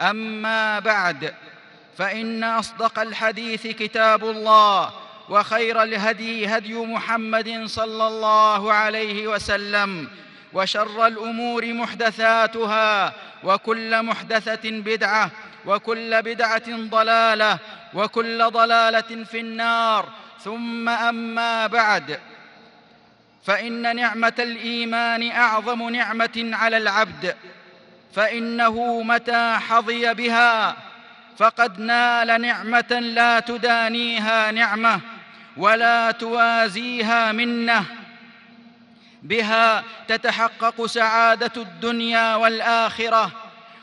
أما 0.00 0.78
بعد 0.78 1.34
فإن 1.98 2.44
أصدق 2.44 2.98
الحديث 2.98 3.66
كتاب 3.66 4.24
الله 4.24 4.92
وخير 5.28 5.82
الهدي 5.82 6.46
هدي 6.46 6.74
محمد 6.74 7.64
صلى 7.66 8.06
الله 8.06 8.72
عليه 8.72 9.28
وسلم 9.28 10.08
وشر 10.52 11.06
الأمور 11.06 11.72
محدثاتها 11.72 13.12
وكل 13.44 14.02
محدثة 14.02 14.70
بدعة 14.70 15.30
وكل 15.66 16.22
بدعة 16.22 16.76
ضلالة 16.76 17.58
وكل 17.94 18.50
ضلالة 18.50 19.24
في 19.24 19.40
النار. 19.40 20.08
ثم 20.40 20.88
أما 20.88 21.66
بعد 21.66 22.20
فإن 23.44 23.96
نعمة 23.96 24.34
الإيمان 24.38 25.30
أعظم 25.30 25.90
نعمة 25.90 26.50
على 26.52 26.76
العبد. 26.76 27.36
فإنه 28.14 29.02
متى 29.02 29.56
حظي 29.68 30.14
بها 30.14 30.76
فقد 31.36 31.80
نال 31.80 32.40
نعمة 32.40 33.00
لا 33.00 33.40
تدانيها 33.40 34.50
نعمة 34.50 35.00
ولا 35.56 36.10
توازيها 36.10 37.32
منة. 37.32 37.84
بها 39.22 39.84
تتحقق 40.08 40.86
سعادة 40.86 41.52
الدنيا 41.56 42.34
والآخرة 42.34 43.30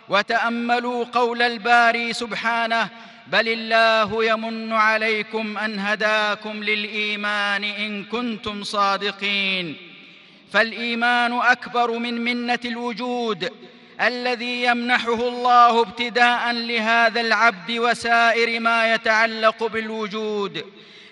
وتأملوا 0.10 1.06
قول 1.06 1.42
الباري 1.42 2.14
سبحانه 2.14 2.90
بل 3.28 3.48
الله 3.48 4.26
يمن 4.26 4.74
عليكم 4.74 5.58
أن 5.58 5.80
هداكم 5.80 6.64
للإيمان 6.64 7.64
إن 7.64 8.04
كنتم 8.04 8.64
صادقين. 8.64 9.78
فالإيمان 10.54 11.34
أكبر 11.34 11.98
من 11.98 12.22
منة 12.22 12.60
الوجود 12.66 13.52
الذي 14.02 14.64
يمنحه 14.64 15.14
الله 15.14 15.82
ابتداء 15.82 16.52
لهذا 16.52 17.22
العبد 17.22 17.72
وسائر 17.72 18.60
ما 18.60 18.94
يتعلق 18.94 19.64
بالوجود 19.64 20.66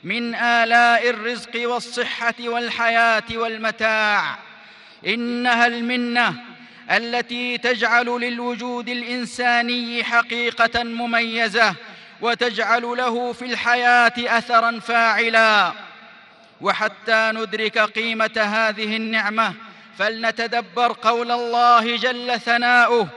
من 0.04 0.36
آلاء 0.36 1.10
الرزق 1.10 1.70
والصحة 1.70 2.34
والحياة 2.40 3.24
والمتاع. 3.32 4.40
إنها 5.08 5.68
المنة 5.68 6.34
التي 6.92 7.58
تجعل 7.58 8.06
للوجود 8.06 8.90
الإنساني 8.90 10.04
حقيقة 10.04 10.84
مميزة 10.84 11.76
وتجعل 12.22 12.82
له 12.82 13.34
في 13.34 13.46
الحياة 13.46 14.14
اثرا 14.18 14.80
فاعلا. 14.80 15.74
وحتى 16.62 17.32
ندرك 17.34 17.80
قيمة 17.80 18.42
هذه 18.42 18.96
النعمة 18.96 19.54
فلنتدبر 20.00 20.92
قول 20.92 21.32
الله 21.32 21.96
جل 21.96 22.40
ثناؤه. 22.40 23.08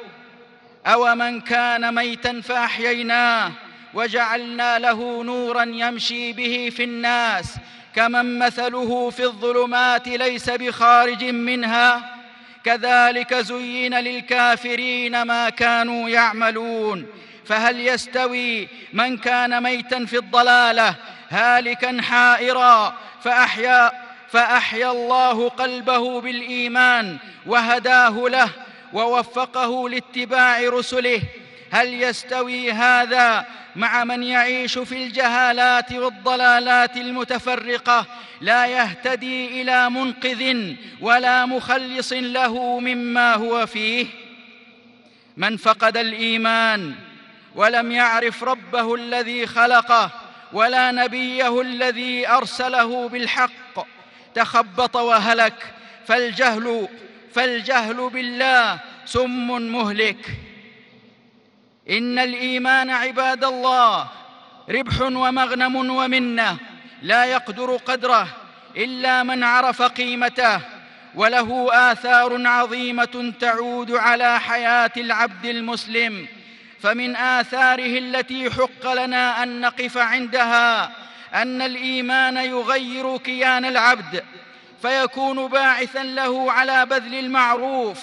اومن 0.87 1.41
كان 1.41 1.95
ميتا 1.95 2.41
فاحييناه 2.41 3.53
وجعلنا 3.95 4.79
له 4.79 5.23
نورا 5.25 5.63
يمشي 5.63 6.33
به 6.33 6.73
في 6.77 6.85
الناس 6.85 7.57
كمن 7.95 8.39
مثله 8.39 9.11
في 9.11 9.25
الظلمات 9.25 10.09
ليس 10.09 10.51
بخارج 10.51 11.25
منها. 11.25 12.17
كذلك 12.65 13.35
زين 13.35 13.95
للكافرين 13.95 15.23
ما 15.23 15.51
كانوا 15.51 16.09
يعملون. 16.09 17.07
فهل 17.45 17.89
يستوي 17.89 18.69
من 18.93 19.17
كان 19.17 19.63
ميتا 19.63 20.05
في 20.05 20.17
الضلاله 20.19 20.95
هالكا 21.31 22.03
حائرا 22.03 22.95
فاحيا 23.25 24.02
فأحيا 24.33 24.91
الله 24.91 25.49
قلبه 25.49 26.21
بالإيمان 26.21 27.19
وهداه 27.47 28.11
له 28.11 28.49
ووفقه 28.93 29.89
لاتباع 29.89 30.61
رسله. 30.61 31.23
هل 31.71 32.03
يستوي 32.03 32.73
هذا 32.73 33.47
مع 33.77 34.05
من 34.05 34.23
يعيش 34.23 34.79
في 34.79 35.05
الجهالات 35.05 35.93
والضلالات 35.93 36.97
المتفرقة؟ 36.97 38.07
لا 38.41 38.67
يهتدي 38.67 39.63
إلى 39.63 39.91
منقذ 39.91 40.75
ولا 41.01 41.47
مخلص 41.47 42.13
له 42.13 42.81
مما 42.81 43.35
هو 43.35 43.67
فيه. 43.67 44.07
من 45.37 45.57
فقد 45.57 45.97
الإيمان 45.97 46.95
ولم 47.55 47.93
يعرف 47.93 48.45
ربه 48.45 48.95
الذي 48.95 49.47
خلقه 49.47 50.11
ولا 50.53 50.91
نبيه 50.91 51.61
الذي 51.61 52.29
أرسله 52.29 53.09
بالحق. 53.09 54.02
تخبط 54.35 54.97
وهلك 54.97 55.75
فالجهل 56.07 56.89
فالجهل 57.35 58.11
بالله 58.11 58.81
سم 59.07 59.49
مهلك. 59.73 60.27
إن 61.91 62.19
الإيمان 62.19 62.91
عباد 62.91 63.45
الله 63.45 64.09
ربح 64.69 65.01
ومغنم 65.01 65.77
ومنة 65.77 66.57
لا 67.03 67.25
يقدر 67.25 67.77
قدره 67.77 68.29
إلا 68.77 69.23
من 69.23 69.45
عرف 69.45 69.83
قيمته 69.83 70.61
وله 71.15 71.69
آثار 71.93 72.47
عظيمة 72.47 73.33
تعود 73.41 73.93
على 73.93 74.41
حياة 74.41 74.93
العبد 74.97 75.45
المسلم. 75.45 76.27
فمن 76.81 77.17
آثاره 77.17 77.99
التي 77.99 78.51
حق 78.51 78.93
لنا 78.93 79.43
أن 79.43 79.61
نقف 79.61 79.99
عندها 79.99 80.93
أن 81.35 81.63
الإيمان 81.63 82.37
يغير 82.37 83.17
كيان 83.17 83.65
العبد 83.65 84.25
فيكون 84.83 85.47
باعثا 85.49 86.03
له 86.03 86.53
على 86.53 86.87
بذل 86.87 87.15
المعروف 87.15 87.99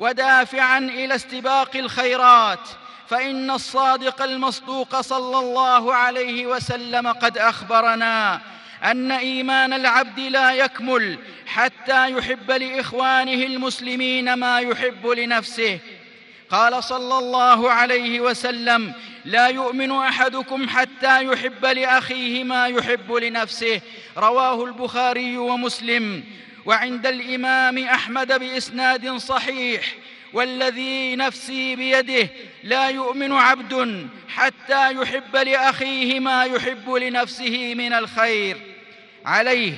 ودافعا 0.00 0.78
إلى 0.78 1.14
استباق 1.14 1.76
الخيرات 1.76 2.68
فإن 3.08 3.50
الصادق 3.50 4.22
المصدوق 4.22 5.00
صلى 5.00 5.38
الله 5.38 5.94
عليه 5.94 6.46
وسلم 6.46 7.08
قد 7.08 7.38
أخبرنا 7.38 8.40
أن 8.84 9.12
إيمان 9.12 9.72
العبد 9.72 10.20
لا 10.20 10.52
يكمل 10.52 11.18
حتى 11.46 12.10
يحب 12.10 12.50
لإخوانه 12.50 13.46
المسلمين 13.46 14.34
ما 14.34 14.58
يحب 14.58 15.06
لنفسه. 15.06 15.78
قال 16.50 16.84
صلى 16.84 17.18
الله 17.18 17.70
عليه 17.70 18.20
وسلم 18.20 18.92
لا 19.24 19.48
يؤمن 19.48 19.90
أحدكم 19.90 20.68
حتى 20.68 21.24
يحب 21.24 21.66
لأخيه 21.66 22.44
ما 22.44 22.66
يحب 22.66 23.12
لنفسه. 23.12 23.80
رواه 24.16 24.64
البخاري 24.64 25.36
ومسلم. 25.36 26.24
وعند 26.66 27.06
الإمام 27.06 27.78
أحمد 27.78 28.38
بإسناد 28.40 29.16
صحيح 29.16 29.94
والذي 30.32 31.16
نفسي 31.16 31.76
بيده 31.76 32.28
لا 32.62 32.88
يؤمن 32.88 33.32
عبد 33.32 34.08
حتى 34.28 34.92
يحب 34.92 35.36
لأخيه 35.36 36.20
ما 36.20 36.44
يحب 36.44 36.90
لنفسه 36.90 37.74
من 37.74 37.92
الخير. 37.92 38.56
عليه 39.24 39.72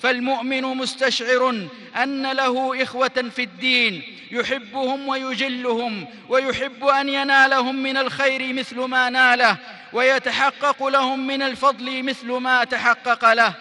فالمؤمن 0.00 0.62
مستشعر 0.62 1.68
أن 2.02 2.32
له 2.32 2.82
إخوة 2.82 3.30
في 3.36 3.42
الدين 3.42 4.02
يحبهم 4.30 5.08
ويجلهم 5.08 6.06
ويحب 6.28 6.84
أن 6.84 7.08
ينالهم 7.08 7.76
من 7.76 7.96
الخير 7.96 8.52
مثل 8.52 8.80
ما 8.80 9.10
ناله 9.10 9.56
ويتحقق 9.92 10.86
لهم 10.86 11.26
من 11.26 11.42
الفضل 11.42 12.02
مثل 12.02 12.32
ما 12.32 12.64
تحقق 12.64 13.32
له. 13.32 13.52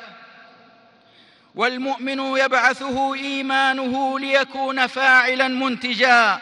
والمؤمن 1.55 2.19
يبعثه 2.19 3.13
إيمانه 3.13 4.19
ليكون 4.19 4.87
فاعلا 4.87 5.47
منتجا. 5.47 6.39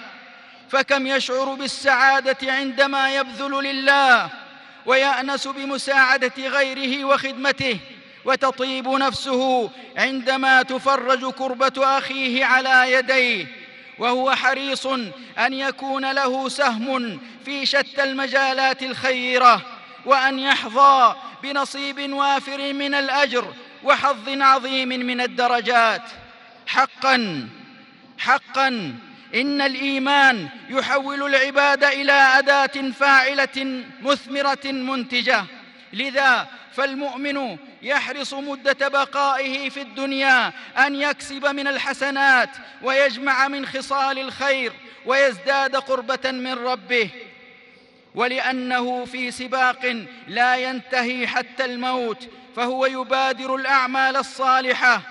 فكم 0.70 1.08
يشعر 1.08 1.54
بالسعادة 1.54 2.54
عندما 2.54 3.16
يبذل 3.16 3.52
لله 3.52 4.30
ويأنس 4.86 5.48
بمساعدة 5.48 6.34
غيره 6.38 7.06
وخدمته 7.06 7.78
وتطيب 8.26 8.88
نفسه 8.88 9.70
عندما 9.98 10.62
تفرج 10.62 11.32
كربة 11.32 11.98
أخيه 11.98 12.46
على 12.46 12.94
يديه. 12.94 13.63
وهو 14.04 14.36
حريص 14.36 14.86
أن 15.38 15.54
يكون 15.54 16.12
له 16.12 16.50
سهم 16.50 17.20
في 17.46 17.66
شتى 17.66 18.04
المجالات 18.04 18.84
الخيرة 18.84 19.62
وأن 20.06 20.40
يحظى 20.40 21.16
بنصيب 21.44 22.14
وافر 22.14 22.74
من 22.74 22.94
الأجر 22.94 23.54
وحظ 23.84 24.30
عظيم 24.30 24.90
من 24.90 25.22
الدرجات. 25.22 26.02
حقا 26.68 27.48
حقا 28.18 28.68
إن 29.36 29.62
الإيمان 29.62 30.50
يحول 30.70 31.24
العباد 31.24 31.84
إلى 31.84 32.12
أداة 32.12 32.92
فاعلة 33.00 33.84
مثمرة 34.02 34.66
منتجة. 34.66 35.44
لذا 35.94 36.48
فالمؤمن 36.76 37.58
يحرص 37.84 38.34
مدة 38.34 38.88
بقائه 38.88 39.70
في 39.70 39.82
الدنيا 39.82 40.54
أن 40.78 40.96
يكسب 40.96 41.46
من 41.46 41.68
الحسنات 41.68 42.50
ويجمع 42.82 43.48
من 43.48 43.66
خصال 43.66 44.20
الخير 44.20 44.74
ويزداد 45.06 45.76
قربة 45.76 46.32
من 46.32 46.54
ربه. 46.54 47.10
ولأنه 48.16 49.06
في 49.06 49.32
سباق 49.32 50.06
لا 50.28 50.56
ينتهي 50.56 51.28
حتى 51.28 51.66
الموت 51.66 52.30
فهو 52.56 52.86
يبادر 52.86 53.56
الأعمال 53.56 54.18
الصالحة 54.18 55.02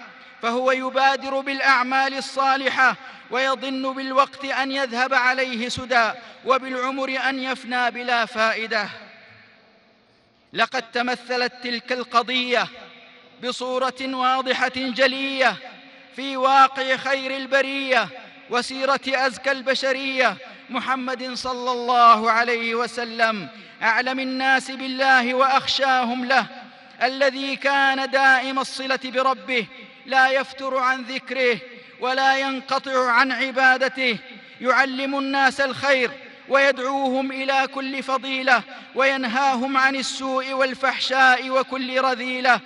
فهو 0.42 0.72
يبادر 0.72 1.40
بالأعمال 1.40 2.14
الصالحة 2.14 2.96
ويظن 3.30 3.94
بالوقت 3.94 4.44
أن 4.44 4.72
يذهب 4.72 5.14
عليه 5.14 5.68
سدى 5.68 6.10
وبالعمر 6.44 7.18
أن 7.28 7.42
يفنى 7.42 7.90
بلا 7.90 8.26
فائدة. 8.26 8.88
لقد 10.52 10.90
تمثلت 10.90 11.52
تلك 11.62 11.92
القضية 11.92 12.68
بصورة 13.44 13.94
واضحة 14.00 14.72
جلية 14.76 15.56
في 16.16 16.36
واقع 16.36 16.96
خير 16.96 17.36
البرية 17.36 18.08
وسيرة 18.50 19.00
أزكى 19.08 19.52
البشرية. 19.52 20.36
محمد 20.70 21.34
صلى 21.34 21.72
الله 21.72 22.30
عليه 22.30 22.74
وسلم 22.74 23.48
أعلم 23.82 24.20
الناس 24.20 24.70
بالله 24.70 25.34
وأخشاهم 25.34 26.24
له. 26.24 26.46
الذي 27.02 27.56
كان 27.56 28.10
دائم 28.10 28.58
الصلة 28.58 29.00
بربه 29.04 29.66
لا 30.06 30.28
يفتر 30.28 30.78
عن 30.78 31.02
ذكره 31.02 31.58
ولا 32.00 32.38
ينقطع 32.38 33.10
عن 33.10 33.32
عبادته. 33.32 34.18
يعلم 34.60 35.18
الناس 35.18 35.60
الخير 35.60 36.10
ويدعوهم 36.48 37.32
إلى 37.32 37.68
كل 37.74 38.02
فضيلة 38.02 38.62
وينهاهم 38.94 39.76
عن 39.76 39.96
السوء 39.96 40.52
والفحشاء 40.52 41.50
وكل 41.50 42.00
رذيلة. 42.00 42.60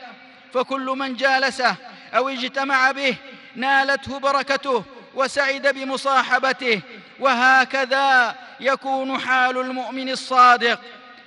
فكل 0.54 0.84
من 0.98 1.16
جالسه 1.16 1.76
أو 2.14 2.28
اجتمع 2.28 2.90
به 2.90 3.14
نالته 3.56 4.18
بركته 4.18 4.84
وسعد 5.14 5.66
بمصاحبته 5.66 6.80
وهكذا 7.20 8.34
يكون 8.60 9.18
حال 9.18 9.58
المؤمن 9.58 10.08
الصادق. 10.08 10.80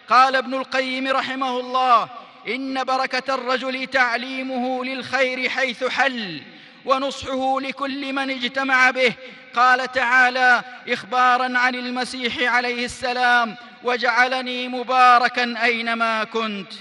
قال 0.09 0.35
ابن 0.35 0.53
القيم 0.53 1.07
رحمه 1.07 1.59
الله 1.59 2.09
إن 2.47 2.83
بركة 2.83 3.35
الرجل 3.35 3.87
تعليمه 3.87 4.85
للخير 4.85 5.49
حيث 5.49 5.83
حل. 5.83 6.41
ونصحه 6.85 7.59
لكل 7.59 8.13
من 8.13 8.29
اجتمع 8.29 8.91
به. 8.91 9.13
قال 9.55 9.91
تعالى 9.91 10.63
إخبارا 10.87 11.57
عن 11.57 11.75
المسيح 11.75 12.53
عليه 12.53 12.85
السلام 12.85 13.55
وجعلني 13.83 14.67
مباركا 14.67 15.63
أينما 15.63 16.23
كنت. 16.23 16.73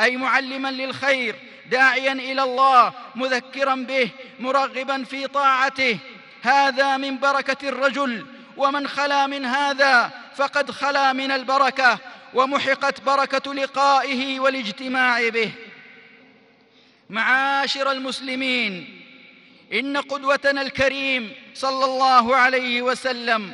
أي 0.00 0.16
معلما 0.16 0.68
للخير 0.68 1.36
داعيا 1.70 2.12
إلى 2.12 2.42
الله 2.42 2.92
مذكرا 3.14 3.74
به 3.74 4.10
مرغبا 4.40 5.04
في 5.04 5.26
طاعته. 5.26 5.98
هذا 6.42 6.96
من 6.96 7.18
بركة 7.18 7.68
الرجل 7.68 8.26
ومن 8.56 8.88
خلا 8.88 9.26
من 9.26 9.44
هذا 9.44 10.10
فقد 10.36 10.70
خلا 10.70 11.12
من 11.12 11.30
البركة 11.30 11.98
ومحقت 12.34 13.00
بركة 13.00 13.54
لقائه 13.54 14.40
والاجتماع 14.40 15.28
به. 15.28 15.52
معاشر 17.10 17.90
المسلمين 17.90 18.97
إن 19.72 19.96
قدوتنا 19.96 20.62
الكريم 20.62 21.34
صلى 21.54 21.84
الله 21.84 22.36
عليه 22.36 22.82
وسلم 22.82 23.52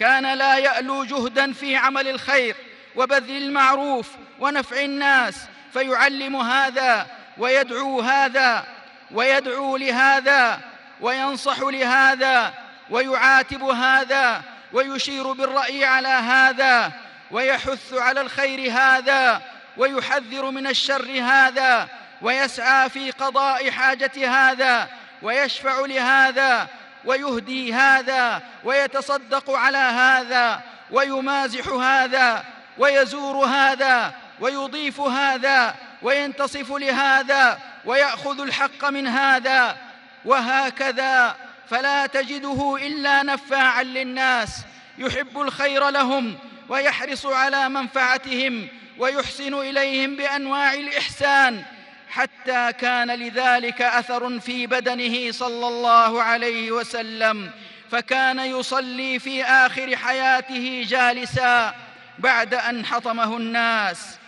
كان 0.00 0.34
لا 0.38 0.56
يألو 0.56 1.04
جهدا 1.04 1.52
في 1.52 1.76
عمل 1.76 2.08
الخير 2.08 2.56
وبذل 2.96 3.36
المعروف 3.36 4.08
ونفع 4.38 4.80
الناس 4.80 5.36
فيعلم 5.72 6.36
هذا 6.36 7.06
ويدعو 7.38 8.00
هذا 8.00 8.66
ويدعو 9.10 9.76
لهذا 9.76 10.60
وينصح 11.00 11.60
لهذا 11.60 12.54
ويعاتب 12.90 13.62
هذا 13.62 14.42
ويشير 14.72 15.32
بالرأي 15.32 15.84
على 15.84 16.08
هذا 16.08 16.92
ويحث 17.30 17.94
على 17.94 18.20
الخير 18.20 18.72
هذا 18.72 19.42
ويحذر 19.76 20.50
من 20.50 20.66
الشر 20.66 21.20
هذا 21.20 21.88
ويسعى 22.22 22.88
في 22.88 23.10
قضاء 23.10 23.70
حاجة 23.70 24.28
هذا 24.28 24.88
ويشفع 25.22 25.80
لهذا 25.80 26.68
ويهدي 27.04 27.74
هذا 27.74 28.42
ويتصدق 28.64 29.50
على 29.50 29.78
هذا 29.78 30.62
ويمازح 30.90 31.68
هذا 31.68 32.44
ويزور 32.78 33.46
هذا 33.46 34.14
ويضيف 34.40 35.00
هذا 35.00 35.74
وينتصف 36.02 36.72
لهذا 36.72 37.58
ويأخذ 37.84 38.40
الحق 38.40 38.84
من 38.84 39.06
هذا 39.06 39.76
وهكذا 40.24 41.36
فلا 41.70 42.06
تجده 42.06 42.78
إلا 42.82 43.22
نفاعا 43.22 43.82
للناس 43.82 44.64
يحب 44.98 45.40
الخير 45.40 45.88
لهم 45.88 46.38
ويحرص 46.68 47.26
على 47.26 47.68
منفعتهم 47.68 48.68
ويحسن 48.98 49.54
إليهم 49.54 50.16
بأنواع 50.16 50.74
الإحسان 50.74 51.64
حتى 52.10 52.72
كان 52.72 53.10
لذلك 53.10 53.82
أثر 53.82 54.40
في 54.40 54.66
بدنه 54.66 55.32
صلى 55.32 55.68
الله 55.68 56.22
عليه 56.22 56.70
وسلم 56.72 57.50
فكان 57.90 58.38
يصلي 58.38 59.18
في 59.18 59.44
آخر 59.44 59.96
حياته 59.96 60.86
جالسا 60.88 61.74
بعد 62.18 62.54
أن 62.54 62.86
حطمه 62.86 63.36
الناس. 63.36 64.18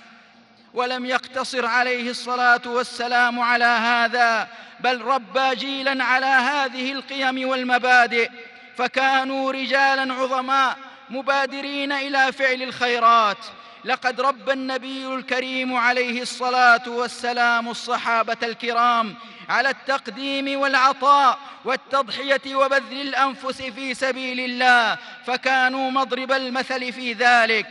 ولم 0.75 1.07
يقتصر 1.07 1.67
عليه 1.67 2.11
الصلاة 2.11 2.61
والسلام 2.67 3.41
على 3.41 3.65
هذا 3.65 4.49
بل 4.81 5.03
ربى 5.03 5.55
جيلا 5.55 6.05
على 6.05 6.27
هذه 6.27 6.93
القيم 6.93 7.49
والمبادئ 7.49 8.31
فكانوا 8.77 9.53
رجالا 9.53 10.15
عظماء 10.15 10.79
مبادرين 11.11 11.93
إلى 11.93 12.33
فعل 12.33 12.63
الخيرات. 12.63 13.39
لقد 13.85 14.21
ربى 14.21 14.53
النبي 14.53 15.07
الكريم 15.07 15.77
عليه 15.77 16.23
الصلاة 16.23 16.89
والسلام 16.89 17.69
الصحابة 17.69 18.37
الكرام 18.43 19.15
على 19.49 19.71
التقديم 19.71 20.61
والعطاء 20.61 21.39
والتضحية 21.65 22.55
وبذل 22.55 23.01
الأنفس 23.01 23.63
في 23.63 23.95
سبيل 23.95 24.41
الله 24.41 24.99
فكانوا 25.27 25.91
مضرب 25.91 26.33
المثل 26.33 26.93
في 26.93 27.13
ذلك. 27.13 27.67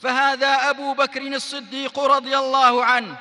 فهذا 0.00 0.70
أبو 0.70 0.94
بكر 0.94 1.22
الصديق 1.22 1.98
رضي 1.98 2.38
الله 2.38 2.84
عنه 2.84 3.16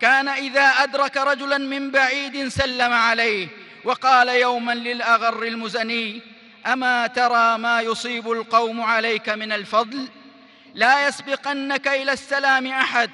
كان 0.00 0.28
إذا 0.28 0.62
أدرك 0.62 1.16
رجلا 1.16 1.58
من 1.58 1.90
بعيد 1.90 2.48
سلم 2.48 2.92
عليه 2.92 3.48
وقال 3.84 4.28
يوما 4.28 4.72
للأغر 4.72 5.42
المزني 5.42 6.22
أما 6.66 7.06
ترى 7.06 7.58
ما 7.58 7.80
يصيب 7.80 8.32
القوم 8.32 8.80
عليك 8.80 9.28
من 9.28 9.52
الفضل؟ 9.52 10.08
لا 10.74 11.08
يسبقنك 11.08 11.88
إلى 11.88 12.12
السلام 12.12 12.66
أحد. 12.66 13.10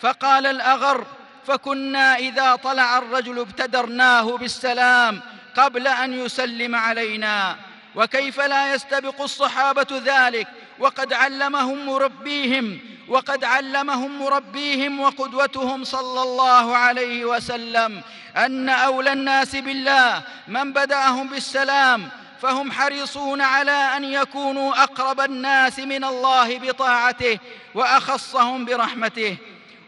فقال 0.00 0.46
الأغر 0.46 1.06
فكنا 1.46 2.16
إذا 2.16 2.56
طلع 2.56 2.98
الرجل 2.98 3.38
ابتدرناه 3.38 4.36
بالسلام 4.36 5.20
قبل 5.56 5.88
أن 5.88 6.12
يسلم 6.12 6.74
علينا. 6.74 7.56
وكيف 7.94 8.40
لا 8.40 8.74
يستبق 8.74 9.22
الصحابة 9.22 10.02
ذلك؟ 10.04 10.48
وقد 10.78 11.12
علمهم 11.12 11.86
مربيهم 11.86 12.80
وقد 13.08 13.44
علمهم 13.44 14.18
مربيهم 14.18 15.00
وقدوتهم 15.00 15.84
صلى 15.84 16.22
الله 16.22 16.76
عليه 16.76 17.24
وسلم 17.24 18.02
أن 18.36 18.68
أولى 18.68 19.12
الناس 19.12 19.56
بالله 19.56 20.22
من 20.48 20.72
بدأهم 20.72 21.28
بالسلام 21.28 22.08
فهم 22.42 22.72
حريصون 22.72 23.40
على 23.40 23.96
أن 23.96 24.04
يكونوا 24.04 24.82
أقرب 24.82 25.20
الناس 25.20 25.78
من 25.78 26.04
الله 26.04 26.58
بطاعته 26.58 27.38
وأخصهم 27.74 28.64
برحمته. 28.64 29.36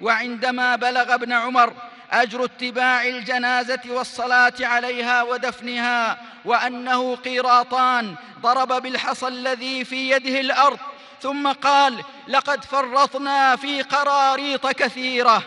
وعندما 0.01 0.77
بلغ 0.77 1.15
ابن 1.15 1.33
عمر 1.33 1.73
أجر 2.11 2.45
اتباع 2.45 3.05
الجنازة 3.05 3.81
والصلاة 3.87 4.53
عليها 4.61 5.23
ودفنها 5.23 6.19
وأنه 6.45 7.17
قيراطان 7.17 8.15
ضرب 8.41 8.83
بالحصى 8.83 9.29
الذي 9.29 9.85
في 9.85 10.11
يده 10.11 10.41
الأرض 10.41 10.79
ثم 11.23 11.53
قال 11.53 12.05
لقد 12.29 12.65
فرطنا 12.65 13.57
في 13.57 13.83
قراريط 13.83 14.67
كثيرة 14.67 15.43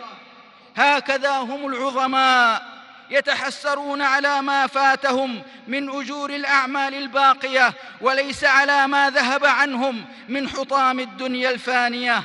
هكذا 0.76 1.38
هم 1.38 1.66
العظماء. 1.66 2.73
يتحسرون 3.14 4.02
على 4.02 4.42
ما 4.42 4.66
فاتهم 4.66 5.42
من 5.68 6.00
أجور 6.00 6.30
الأعمال 6.30 6.94
الباقية 6.94 7.74
وليس 8.00 8.44
على 8.44 8.86
ما 8.86 9.10
ذهب 9.10 9.44
عنهم 9.44 10.04
من 10.28 10.48
حطام 10.48 11.00
الدنيا 11.00 11.50
الفانية. 11.50 12.22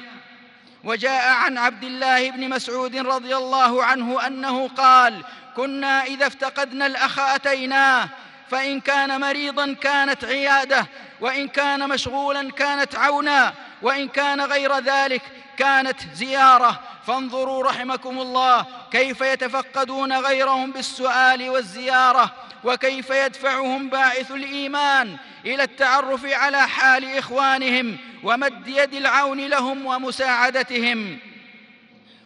وجاء 0.84 1.28
عن 1.28 1.58
عبد 1.58 1.84
الله 1.84 2.32
بن 2.32 2.50
مسعود 2.50 2.96
رضي 2.96 3.36
الله 3.36 3.84
عنه 3.84 4.28
أنه 4.28 4.68
قال 4.68 5.24
كنا 5.56 6.04
إذا 6.04 6.28
افتقدنا 6.28 6.86
الأخ 6.86 7.20
أتيناه 7.20 8.10
فإن 8.50 8.80
كان 8.80 9.22
مريضا 9.22 9.74
كانت 9.74 10.26
عيادة 10.26 10.88
وإن 11.22 11.48
كان 11.48 11.90
مشغولا 11.90 12.52
كانت 12.52 12.96
عونا 12.96 13.54
وإن 13.82 14.08
كان 14.08 14.42
غير 14.42 14.80
ذلك 14.80 15.22
كانت 15.58 15.98
زيارة 16.14 16.80
فانظروا 17.10 17.64
رحمكم 17.64 18.20
الله 18.20 18.66
كيف 18.92 19.22
يتفقدون 19.22 20.14
غيرهم 20.14 20.72
بالسؤال 20.72 21.50
والزيارة 21.50 22.32
وكيف 22.64 23.10
يدفعهم 23.10 23.90
باعث 23.90 24.32
الإيمان 24.32 25.18
إلى 25.46 25.64
التعرف 25.64 26.26
على 26.26 26.68
حال 26.68 27.18
إخوانهم 27.18 27.98
ومد 28.24 28.68
يد 28.68 28.94
العون 28.94 29.40
لهم 29.40 29.86
ومساعدتهم. 29.86 31.18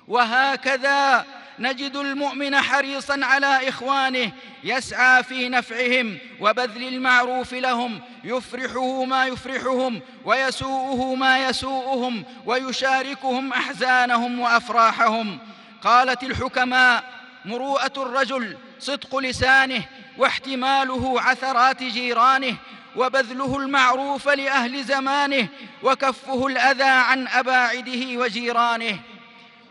وهكذا 0.07 1.25
نجد 1.59 1.95
المؤمن 1.95 2.61
حريصا 2.61 3.19
على 3.23 3.69
إخوانه 3.69 4.31
يسعى 4.63 5.23
في 5.23 5.49
نفعهم 5.49 6.17
وبذل 6.39 6.87
المعروف 6.87 7.53
لهم 7.53 8.01
يفرحه 8.23 9.05
ما 9.05 9.25
يفرحهم 9.25 10.01
ويسوءه 10.25 11.15
ما 11.15 11.47
يسوءهم 11.47 12.23
ويشاركهم 12.45 13.53
أحزانهم 13.53 14.39
وأفراحهم. 14.39 15.39
قالت 15.83 16.23
الحكماء 16.23 17.03
مروءة 17.45 17.93
الرجل 17.97 18.57
صدق 18.79 19.17
لسانه 19.17 19.85
واحتماله 20.17 21.21
عثرات 21.21 21.83
جيرانه 21.83 22.55
وبذله 22.95 23.57
المعروف 23.57 24.29
لأهل 24.29 24.83
زمانه 24.83 25.47
وكفه 25.83 26.47
الأذى 26.47 26.83
عن 26.83 27.27
أباعده 27.27 28.17
وجيرانه. 28.17 28.99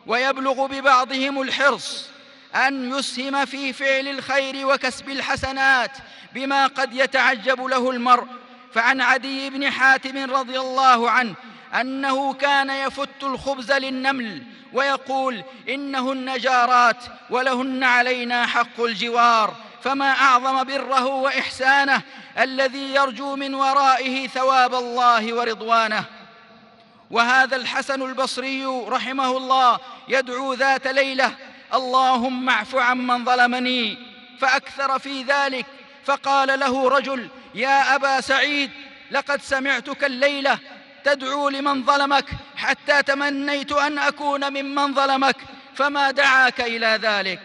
ويبلغ 0.06 0.66
ببعضهم 0.66 1.42
الحرص 1.42 2.09
أن 2.54 2.99
يسهم 2.99 3.44
في 3.44 3.73
فعل 3.73 4.09
الخير 4.09 4.66
وكسب 4.66 5.09
الحسنات 5.09 5.90
بما 6.35 6.66
قد 6.66 6.94
يتعجب 6.94 7.64
له 7.64 7.90
المرء. 7.90 8.26
فعن 8.75 9.00
عدي 9.00 9.50
بن 9.50 9.71
حاتم 9.71 10.30
رضي 10.35 10.61
الله 10.61 11.11
عنه 11.11 11.35
أنه 11.80 12.35
كان 12.35 12.71
يفت 12.71 13.23
الخبز 13.23 13.73
للنمل 13.73 14.42
ويقول 14.73 15.44
إنهن 15.68 16.38
جارات 16.38 17.04
ولهن 17.30 17.85
علينا 17.85 18.47
حق 18.47 18.80
الجوار 18.80 19.56
فما 19.82 20.11
أعظم 20.11 20.64
بره 20.64 21.06
وإحسانه 21.06 22.02
الذي 22.38 22.94
يرجو 22.94 23.37
من 23.37 23.54
ورائه 23.54 24.28
ثواب 24.28 24.75
الله 24.75 25.35
ورضوانه. 25.35 26.04
وهذا 27.12 27.57
الحسن 27.57 28.02
البصري 28.02 28.64
رحمه 28.66 29.37
الله 29.37 29.78
يدعو 30.09 30.54
ذات 30.54 30.87
ليلة 30.87 31.35
اللهم 31.75 32.49
اعف 32.49 32.75
عمن 32.76 33.25
ظلمني 33.25 33.99
فأكثر 34.40 34.99
في 34.99 35.23
ذلك 35.23 35.66
فقال 36.04 36.61
له 36.61 36.88
رجل 36.88 37.28
يا 37.54 37.95
أبا 37.95 38.21
سعيد 38.21 38.71
لقد 39.11 39.42
سمعتك 39.42 40.04
الليلة 40.04 40.59
تدعو 41.04 41.49
لمن 41.49 41.85
ظلمك 41.85 42.26
حتى 42.57 43.02
تمنيت 43.02 43.73
أن 43.73 43.99
أكون 43.99 44.62
ممن 44.62 44.95
ظلمك 44.95 45.37
فما 45.75 46.11
دعاك 46.11 46.61
إلى 46.61 46.99
ذلك؟ 47.02 47.40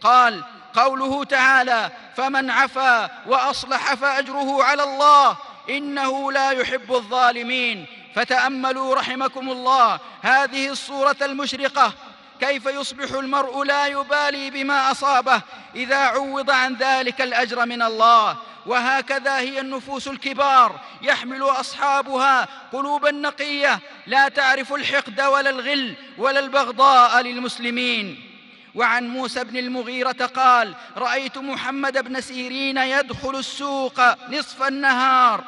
قال 0.00 0.44
قوله 0.74 1.24
تعالى 1.24 1.90
فمن 2.16 2.50
عفا 2.50 3.10
وأصلح 3.26 3.94
فأجره 3.94 4.64
على 4.64 4.82
الله 4.82 5.36
إنه 5.70 6.32
لا 6.32 6.50
يحب 6.50 6.94
الظالمين 6.94 7.86
فتأملوا 8.14 8.94
رحمكم 8.94 9.50
الله. 9.50 10.00
هذه 10.22 10.68
الصورة 10.68 11.16
المشرقة. 11.22 11.92
كيف 12.40 12.66
يصبح 12.66 13.10
المرء 13.10 13.62
لا 13.62 13.86
يبالي 13.86 14.50
بما 14.50 14.90
أصابه 14.90 15.42
إذا 15.74 15.96
عوض 15.96 16.50
عن 16.50 16.74
ذلك 16.74 17.20
الأجر 17.20 17.66
من 17.66 17.82
الله. 17.82 18.36
وهكذا 18.66 19.38
هي 19.38 19.60
النفوس 19.60 20.08
الكبار. 20.08 20.80
يحمل 21.02 21.42
أصحابها 21.42 22.48
قلوبا 22.72 23.10
نقيه 23.10 23.80
لا 24.06 24.28
تعرف 24.28 24.72
الحقد 24.72 25.20
ولا 25.20 25.50
الغل 25.50 25.94
ولا 26.18 26.40
البغضاء 26.40 27.20
للمسلمين. 27.20 28.28
وعن 28.74 29.08
موسى 29.08 29.44
بن 29.44 29.56
المغيرة 29.56 30.26
قال 30.26 30.74
رأيت 30.96 31.38
محمد 31.38 32.04
بن 32.04 32.20
سيرين 32.20 32.78
يدخل 32.78 33.36
السوق 33.36 34.00
نصف 34.28 34.62
النهار. 34.62 35.44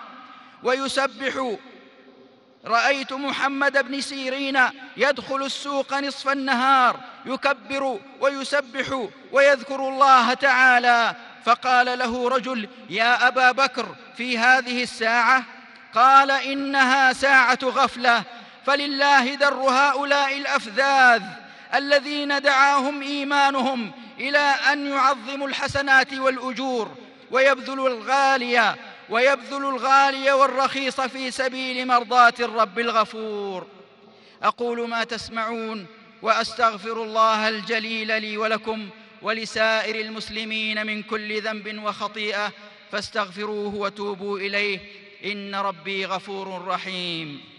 ويسبح 0.63 1.57
رأيت 2.67 3.13
محمد 3.13 3.89
بن 3.89 4.01
سيرين 4.01 4.59
يدخل 4.97 5.43
السوق 5.43 5.95
نصف 5.95 6.29
النهار 6.29 7.01
يكبر 7.27 8.01
ويسبح 8.21 9.09
ويذكر 9.33 9.89
الله 9.89 10.35
تعالى. 10.35 11.15
فقال 11.45 11.99
له 11.99 12.29
رجل 12.29 12.69
يا 12.91 13.29
أبا 13.29 13.53
بكر 13.53 13.95
في 14.17 14.39
هذه 14.39 14.83
الساعة؟ 14.83 15.45
قال 15.95 16.31
إنها 16.31 17.13
ساعة 17.13 17.59
غفلة. 17.63 18.23
فلله 18.67 19.35
در 19.35 19.55
هؤلاء 19.55 20.37
الأفذاذ 20.37 21.23
الذين 21.75 22.43
دعاهم 22.43 23.03
إيمانهم 23.03 23.93
إلى 24.21 24.55
أن 24.73 24.87
يعظموا 24.87 25.49
الحسنات 25.49 26.13
والأجور 26.15 26.97
ويبذلوا 27.31 27.89
الغالي 27.89 28.75
ويبذلوا 29.11 29.71
الغالي 29.71 30.33
والرخيص 30.33 31.01
في 31.01 31.31
سبيل 31.31 31.87
مرضاة 31.87 32.35
الرب 32.41 32.79
الغفور. 32.79 33.67
أقول 34.43 34.89
ما 34.89 35.05
تسمعون 35.05 35.87
وأستغفر 36.23 37.03
الله 37.03 37.49
الجليل 37.49 38.23
لي 38.23 38.37
ولكم 38.37 38.89
ولسائر 39.23 40.01
المسلمين 40.01 40.87
من 40.87 41.03
كل 41.03 41.43
ذنب 41.43 41.85
وخطيئة 41.85 42.53
فاستغفروه 42.93 43.75
وتوبوا 43.75 44.39
إليه. 44.39 44.81
إن 45.25 45.55
ربي 45.55 46.07
غفور 46.07 46.65
رحيم. 46.67 47.54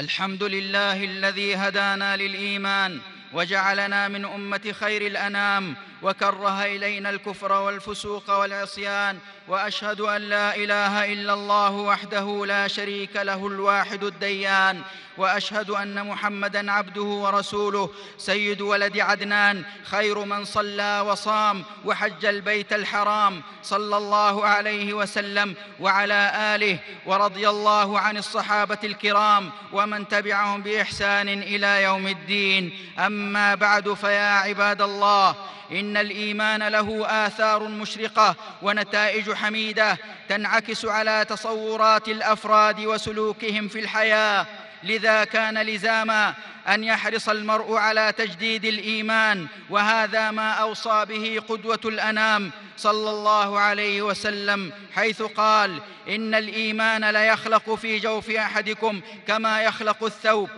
الحمد 0.00 0.42
لله 0.42 1.04
الذي 1.04 1.56
هدانا 1.56 2.16
للإيمان 2.16 3.00
وجعلنا 3.32 4.08
من 4.08 4.24
أمة 4.24 4.72
خير 4.80 5.06
الأنام 5.06 5.76
وكره 6.02 6.64
إلينا 6.64 7.10
الكفر 7.10 7.52
والفسوق 7.52 8.30
والعصيان 8.30 9.18
وأشهد 9.48 10.00
أن 10.00 10.22
لا 10.22 10.56
إله 10.56 11.12
إلا 11.12 11.34
الله 11.34 11.70
وحده 11.70 12.46
لا 12.46 12.68
شريك 12.68 13.16
له 13.16 13.46
الواحد 13.46 14.04
الديان 14.04 14.82
وأشهد 15.16 15.70
أن 15.70 16.06
محمدا 16.06 16.72
عبده 16.72 17.02
ورسوله 17.02 17.90
سيد 18.18 18.60
ولد 18.60 18.98
عدنان 18.98 19.64
خير 19.84 20.24
من 20.24 20.44
صلى 20.44 21.04
وصام 21.06 21.64
وحج 21.84 22.24
البيت 22.24 22.72
الحرام 22.72 23.42
صلى 23.62 23.96
الله 23.96 24.46
عليه 24.46 24.94
وسلم 24.94 25.54
وعلى 25.80 26.32
آله 26.54 26.78
ورضي 27.06 27.48
الله 27.48 27.98
عن 28.00 28.16
الصحابة 28.16 28.78
الكرام 28.84 29.50
ومن 29.72 30.08
تبعهم 30.08 30.62
بإحسان 30.62 31.28
إلى 31.28 31.82
يوم 31.82 32.06
الدين. 32.06 32.78
أما 32.98 33.54
بعد 33.54 33.92
فيا 33.94 34.30
عباد 34.38 34.82
الله 34.82 35.34
إن 35.72 35.96
الإيمان 35.96 36.68
له 36.68 37.06
آثار 37.26 37.68
مشرقة 37.68 38.36
ونتائج 38.62 39.32
حميدة 39.32 39.98
تنعكس 40.28 40.84
على 40.84 41.26
تصورات 41.28 42.08
الأفراد 42.08 42.80
وسلوكهم 42.80 43.68
في 43.68 43.80
الحياة. 43.80 44.46
لذا 44.82 45.24
كان 45.24 45.58
لزاما 45.58 46.34
أن 46.68 46.84
يحرص 46.84 47.28
المرء 47.28 47.74
على 47.74 48.12
تجديد 48.18 48.64
الإيمان 48.64 49.46
وهذا 49.70 50.30
ما 50.30 50.52
أوصى 50.52 51.04
به 51.04 51.42
قدوة 51.48 51.80
الأنام 51.84 52.50
صلى 52.76 53.10
الله 53.10 53.58
عليه 53.58 54.02
وسلم 54.02 54.72
حيث 54.94 55.22
قال 55.22 55.80
إن 56.08 56.34
الإيمان 56.34 57.04
ليخلق 57.04 57.74
في 57.74 57.98
جوف 57.98 58.30
أحدكم 58.30 59.00
كما 59.26 59.62
يخلق 59.62 60.04
الثوب. 60.04 60.50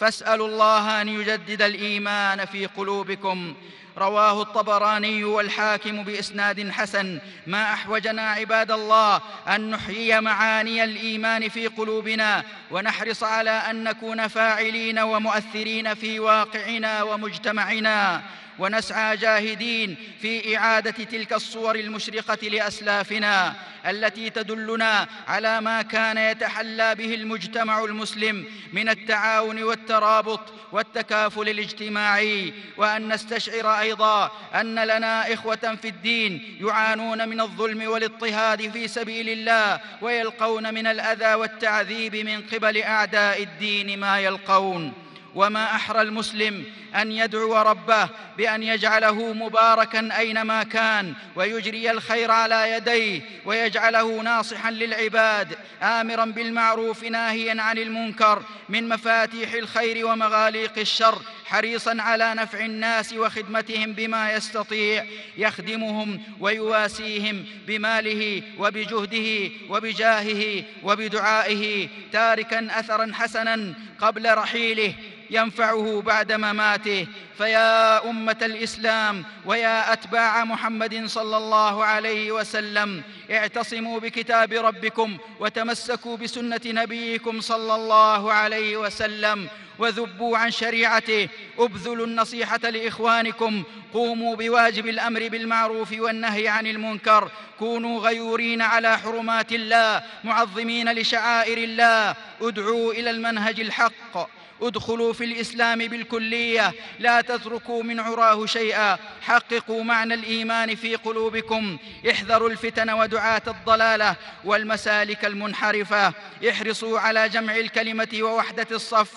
فاسألوا 0.00 0.48
الله 0.48 1.00
أن 1.00 1.08
يجدد 1.08 1.62
الإيمان 1.62 2.44
في 2.44 2.66
قلوبكم. 2.66 3.54
رواه 3.98 4.42
الطبراني 4.42 5.24
والحاكم 5.24 6.04
بإسناد 6.04 6.70
حسن 6.70 7.20
ما 7.46 7.72
أحوجنا 7.72 8.22
عباد 8.22 8.70
الله 8.70 9.20
أن 9.48 9.70
نحيي 9.70 10.20
معاني 10.20 10.84
الإيمان 10.84 11.48
في 11.48 11.66
قلوبنا 11.66 12.44
ونحرص 12.70 13.22
على 13.22 13.50
أن 13.50 13.84
نكون 13.84 14.28
فاعلين 14.28 14.98
ومؤثرين 14.98 15.94
في 15.94 16.20
واقعنا 16.20 17.02
ومجتمعنا 17.02 18.22
ونسعى 18.58 19.16
جاهدين 19.16 19.96
في 20.22 20.56
إعادة 20.56 20.90
تلك 20.90 21.32
الصور 21.32 21.74
المشرقة 21.74 22.48
لأسلافنا 22.48 23.54
التي 23.86 24.30
تدلنا 24.30 25.06
على 25.28 25.60
ما 25.60 25.82
كان 25.82 26.18
يتحلى 26.18 26.94
به 26.94 27.14
المجتمع 27.14 27.84
المسلم 27.84 28.44
من 28.72 28.88
التعاون 28.88 29.62
والترابط 29.62 30.40
والتكافل 30.72 31.48
الاجتماعي. 31.48 32.54
وأن 32.76 33.12
نستشعر 33.12 33.80
أيضا 33.80 34.30
أن 34.54 34.84
لنا 34.84 35.32
إخوة 35.32 35.76
في 35.82 35.88
الدين 35.88 36.58
يعانون 36.60 37.28
من 37.28 37.40
الظلم 37.40 37.88
والاضطهاد 37.88 38.70
في 38.70 38.88
سبيل 38.88 39.28
الله 39.28 39.80
ويلقون 40.02 40.74
من 40.74 40.86
الأذى 40.86 41.34
والتعذيب 41.34 42.16
من 42.16 42.42
قبل 42.42 42.82
أعداء 42.82 43.42
الدين 43.42 44.00
ما 44.00 44.20
يلقون. 44.20 45.07
وما 45.38 45.64
أحرى 45.64 46.02
المسلم 46.02 46.64
أن 46.94 47.12
يدعو 47.12 47.56
ربه 47.56 48.08
بأن 48.36 48.62
يجعله 48.62 49.32
مباركا 49.32 50.18
أينما 50.18 50.62
كان 50.62 51.14
ويجري 51.36 51.90
الخير 51.90 52.30
على 52.30 52.72
يديه 52.72 53.22
ويجعله 53.44 54.22
ناصحا 54.22 54.70
للعباد 54.70 55.58
امرا 55.82 56.24
بالمعروف 56.24 57.04
ناهيا 57.04 57.62
عن 57.62 57.78
المنكر 57.78 58.42
من 58.68 58.88
مفاتيح 58.88 59.52
الخير 59.52 60.06
ومغاليق 60.06 60.78
الشر. 60.78 61.22
حريصا 61.48 61.96
على 62.00 62.34
نفع 62.34 62.64
الناس 62.64 63.12
وخدمتهم 63.12 63.92
بما 63.92 64.32
يستطيع 64.32 65.04
يخدمهم 65.36 66.22
ويواسيهم 66.40 67.44
بماله 67.66 68.42
وبجهده 68.58 69.50
وبجاهه 69.68 70.64
وبدعائه 70.82 71.88
تاركا 72.12 72.68
اثرا 72.70 73.10
حسنا 73.14 73.74
قبل 74.00 74.34
رحيله 74.34 74.94
ينفعه 75.30 76.02
بعد 76.06 76.32
مماته. 76.32 77.06
فيا 77.38 78.10
أمة 78.10 78.36
الإسلام 78.42 79.24
ويا 79.46 79.92
أتباع 79.92 80.44
محمد 80.44 81.06
صلى 81.06 81.36
الله 81.36 81.84
عليه 81.84 82.32
وسلم 82.32 83.02
اعتصموا 83.30 84.00
بكتاب 84.00 84.52
ربكم 84.52 85.18
وتمسكوا 85.40 86.16
بسنة 86.16 86.60
نبيكم 86.66 87.40
صلى 87.40 87.74
الله 87.74 88.32
عليه 88.32 88.76
وسلم. 88.76 89.48
وذبوا 89.78 90.38
عن 90.38 90.50
شريعته. 90.50 91.28
ابذلوا 91.58 92.06
النصيحة 92.06 92.58
لإخوانكم. 92.58 93.62
قوموا 93.94 94.36
بواجب 94.36 94.86
الأمر 94.86 95.28
بالمعروف 95.28 95.92
والنهي 95.92 96.48
عن 96.48 96.66
المنكر. 96.66 97.30
كونوا 97.58 98.00
غيورين 98.00 98.62
على 98.62 98.98
حرمات 98.98 99.52
الله 99.52 100.02
معظمين 100.24 100.92
لشعائر 100.92 101.58
الله. 101.58 102.16
ادعوا 102.40 102.92
إلى 102.92 103.10
المنهج 103.10 103.60
الحق. 103.60 104.38
ادخلوا 104.62 105.12
في 105.12 105.24
الإسلام 105.24 105.78
بالكلية. 105.78 106.74
لا 106.98 107.20
تتركوا 107.20 107.82
من 107.82 108.00
عراه 108.00 108.46
شيئا. 108.46 108.98
حققوا 109.22 109.84
معنى 109.84 110.14
الإيمان 110.14 110.74
في 110.74 110.96
قلوبكم. 110.96 111.78
احذروا 112.10 112.50
الفتن 112.50 112.90
ودعاة 112.90 113.42
الضلالة 113.46 114.16
والمسالك 114.44 115.24
المنحرفة. 115.24 116.12
احرصوا 116.50 117.00
على 117.00 117.28
جمع 117.28 117.56
الكلمة 117.56 118.08
ووحدة 118.14 118.66
الصف. 118.70 119.12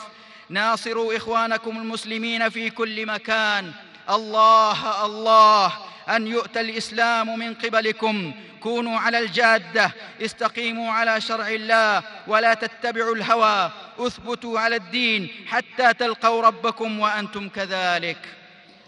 ناصروا 0.52 1.18
إخوانكم 1.18 1.78
المسلمين 1.78 2.50
في 2.50 2.70
كل 2.70 3.06
مكان. 3.06 3.72
الله 4.10 5.06
الله 5.06 5.74
أن 6.10 6.28
يؤتى 6.28 6.62
الإسلام 6.62 7.40
من 7.40 7.54
قبلكم. 7.54 8.34
كونوا 8.60 9.00
على 9.00 9.20
الجادة 9.20 9.92
استقيموا 10.22 10.92
على 10.92 11.22
شرع 11.22 11.48
الله 11.48 12.04
ولا 12.28 12.54
تتبعوا 12.54 13.16
الهوى. 13.16 13.72
اثبتوا 14.00 14.60
على 14.60 14.76
الدين 14.76 15.30
حتى 15.48 15.94
تلقوا 15.94 16.42
ربكم 16.42 17.00
وأنتم 17.00 17.50
كذلك. 17.50 18.18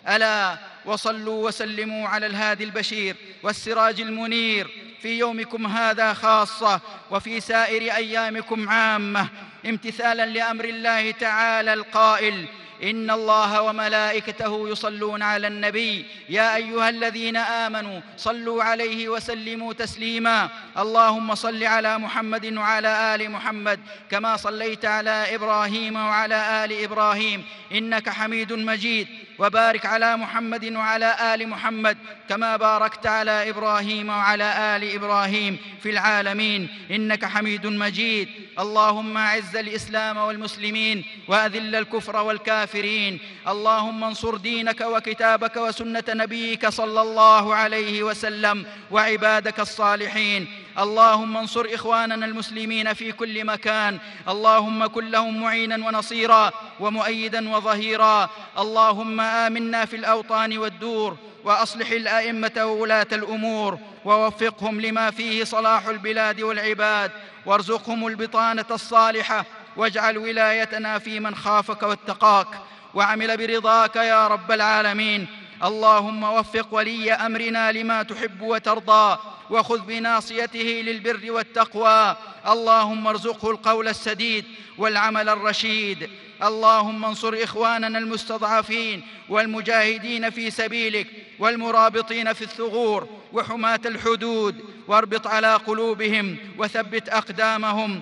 ألا 0.08 0.58
وصلوا 0.86 1.47
وسلموا 1.47 2.08
على 2.08 2.26
الهادي 2.26 2.63
البشير 2.63 3.15
والسراج 3.43 4.02
المنير. 4.02 4.69
في 5.02 5.19
يومكم 5.19 5.67
هذا 5.67 6.13
خاصة 6.13 6.82
وفي 7.12 7.39
سائر 7.39 7.95
أيامكم 7.95 8.69
عامة. 8.69 9.30
امتثالا 9.65 10.26
لأمر 10.26 10.65
الله 10.65 11.12
تعالى 11.12 11.73
القائل 11.73 12.45
إن 12.84 13.12
الله 13.12 13.62
وملائكته 13.62 14.69
يصلون 14.69 15.21
على 15.21 15.47
النبي 15.47 16.06
يا 16.30 16.56
أيها 16.56 16.89
الذين 16.89 17.38
آمنوا 17.38 18.02
صلوا 18.17 18.63
عليه 18.63 19.10
وسلموا 19.10 19.73
تسليما 19.73 20.49
اللهم 20.78 21.36
صل 21.36 21.63
على 21.63 21.97
محمد 21.97 22.54
وعلى 22.58 23.15
آل 23.15 23.32
محمد 23.32 23.80
كما 24.12 24.38
صليت 24.38 24.86
على 24.86 25.36
إبراهيم 25.36 25.95
وعلى 25.95 26.65
آل 26.65 26.84
إبراهيم 26.84 27.43
إنك 27.71 28.10
حميد 28.10 28.54
مجيد. 28.54 29.08
وبارك 29.39 29.86
على 29.86 30.17
محمد 30.17 30.65
وعلى 30.74 31.34
آل 31.34 31.50
محمد 31.50 31.98
كما 32.30 32.58
باركت 32.58 33.08
على 33.08 33.50
إبراهيم 33.50 34.10
وعلى 34.10 34.76
آل 34.76 34.96
إبراهيم 34.96 35.58
في 35.84 35.89
العالمين. 35.89 36.69
إنك 36.91 37.26
حميد 37.26 37.67
مجيد. 37.67 38.30
اللهم 38.60 39.17
أعز 39.17 39.56
الإسلام 39.56 40.17
والمسلمين 40.17 41.06
وأذل 41.28 41.76
الكفر 41.76 42.15
والكافرين. 42.15 43.19
اللهم 43.48 44.04
انصر 44.04 44.38
دينك 44.38 44.82
وكتابك 44.82 45.58
وسنة 45.58 46.04
نبيك 46.10 46.67
صلى 46.69 47.02
الله 47.02 47.56
عليه 47.56 48.04
وسلم 48.04 48.65
وعبادك 48.91 49.60
الصالحين. 49.60 50.62
اللهم 50.79 51.38
انصر 51.38 51.67
إخواننا 51.73 52.25
المسلمين 52.25 52.93
في 52.93 53.12
كل 53.12 53.45
مكان. 53.45 53.99
اللهم 54.27 54.86
كن 54.88 55.12
لهم 55.12 55.41
معينا 55.41 55.75
ونصيرا 55.88 56.51
ومؤيدا 56.79 57.49
وظهيرا. 57.49 58.29
اللهم 58.59 59.21
آمنا 59.21 59.86
في 59.86 59.95
الأوطان 59.95 60.57
والدور 60.57 61.17
وأصلح 61.43 61.91
الأئمة 61.91 62.51
وولاة 62.57 63.07
الأمور 63.12 63.79
ووفقهم 64.05 64.81
لما 64.81 65.12
فيه 65.12 65.43
صلاح 65.43 65.86
البلاد 65.88 66.41
والعباد. 66.41 67.12
وارزقهم 67.45 68.07
البطانة 68.07 68.65
الصالحة 68.71 69.45
واجعل 69.77 70.17
ولايتنا 70.17 70.99
في 70.99 71.19
من 71.19 71.36
خافك 71.36 71.83
واتقاك. 71.83 72.47
وعمل 72.93 73.38
برضاك 73.38 73.95
يا 73.95 74.27
رب 74.27 74.51
العالمين. 74.51 75.42
اللهم 75.63 76.23
وفق 76.23 76.67
ولي 76.71 77.13
أمرنا 77.13 77.71
لما 77.71 78.04
تحب 78.04 78.41
وترضى 78.41 79.17
وخذ 79.49 79.80
بناصيته 79.80 80.82
للبر 80.86 81.32
والتقوى. 81.32 82.15
اللهم 82.47 83.08
ارزقه 83.08 83.52
القول 83.52 83.88
السديد 83.88 84.45
والعمل 84.78 85.30
الرشيد. 85.30 86.10
اللهم 86.43 87.06
انصر 87.06 87.36
إخواننا 87.43 87.99
المستضعفين 87.99 89.02
والمجاهدين 89.30 90.30
في 90.30 90.52
سبيلك 90.52 91.08
والمرابطين 91.39 92.34
في 92.34 92.41
الثغور 92.41 93.08
وحماة 93.34 93.82
الحدود. 93.86 94.56
واربط 94.88 95.28
على 95.28 95.56
قلوبهم 95.56 96.38
وثبت 96.58 97.10
أقدامهم. 97.10 98.02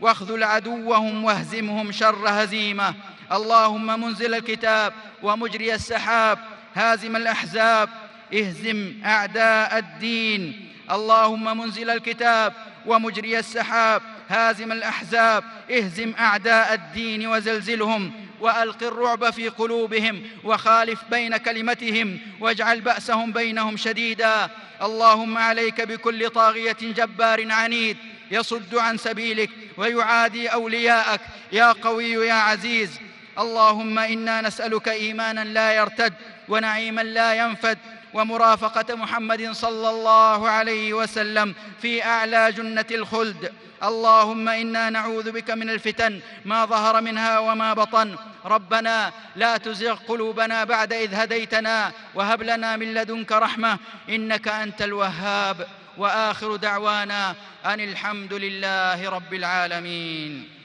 واخذل 0.00 0.44
عدوهم 0.44 1.24
واهزمهم 1.24 1.92
شر 1.92 2.24
هزيمة. 2.28 2.94
اللهم 3.32 4.00
منزل 4.00 4.34
الكتاب 4.34 4.92
ومجري 5.22 5.74
السحاب 5.74 6.51
هازم 6.74 7.16
الأحزاب 7.16 7.88
اهزم 8.34 8.92
أعداء 9.04 9.78
الدين. 9.78 10.68
اللهم 10.90 11.58
منزل 11.58 11.90
الكتاب 11.90 12.52
ومجري 12.86 13.38
السحاب 13.38 14.02
هازم 14.28 14.72
الأحزاب 14.72 15.44
اهزم 15.70 16.14
أعداء 16.18 16.74
الدين 16.74 17.26
وزلزلهم 17.26 18.12
وألق 18.40 18.82
الرعب 18.82 19.30
في 19.30 19.48
قلوبهم 19.48 20.22
وخالف 20.44 21.04
بين 21.10 21.36
كلمتهم 21.36 22.18
واجعل 22.40 22.80
بأسهم 22.80 23.32
بينهم 23.32 23.76
شديدا. 23.76 24.50
اللهم 24.82 25.38
عليك 25.38 25.80
بكل 25.80 26.30
طاغية 26.30 26.76
جبار 26.82 27.52
عنيد 27.52 27.96
يصد 28.30 28.74
عن 28.74 28.96
سبيلك 28.98 29.50
ويعادي 29.76 30.48
أولياءك. 30.48 31.20
يا 31.52 31.72
قوي 31.72 32.10
يا 32.10 32.34
عزيز 32.34 33.00
اللهم 33.38 33.98
إنا 33.98 34.40
نسألك 34.40 34.88
إيمانا 34.88 35.44
لا 35.44 35.72
يرتد 35.72 36.14
ونعيما 36.48 37.00
لا 37.00 37.34
ينفد 37.34 37.78
ومرافقة 38.14 38.94
محمد 38.94 39.52
صلى 39.52 39.90
الله 39.90 40.48
عليه 40.48 40.94
وسلم 40.94 41.54
في 41.82 42.04
أعلى 42.04 42.52
جنة 42.52 42.86
الخلد. 42.90 43.52
اللهم 43.82 44.48
إنا 44.48 44.90
نعوذ 44.90 45.32
بك 45.32 45.50
من 45.50 45.70
الفتن 45.70 46.20
ما 46.44 46.64
ظهر 46.64 47.00
منها 47.00 47.38
وما 47.38 47.74
بطن. 47.74 48.16
ربنا 48.44 49.12
لا 49.36 49.56
تزغ 49.56 49.94
قلوبنا 49.94 50.64
بعد 50.64 50.92
إذ 50.92 51.14
هديتنا 51.14 51.92
وهب 52.14 52.42
لنا 52.42 52.76
من 52.76 52.94
لدنك 52.94 53.32
رحمة 53.32 53.78
إنك 54.08 54.48
أنت 54.48 54.82
الوهاب. 54.82 55.66
وآخر 55.98 56.56
دعوانا 56.56 57.34
أن 57.66 57.80
الحمد 57.80 58.32
لله 58.32 59.08
رب 59.08 59.34
العالمين. 59.34 60.61